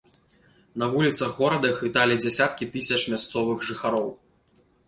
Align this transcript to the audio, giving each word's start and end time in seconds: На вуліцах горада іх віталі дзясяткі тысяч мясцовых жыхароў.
На 0.83 0.87
вуліцах 0.93 1.35
горада 1.41 1.69
іх 1.75 1.83
віталі 1.87 2.17
дзясяткі 2.23 2.71
тысяч 2.79 3.01
мясцовых 3.15 3.57
жыхароў. 3.73 4.09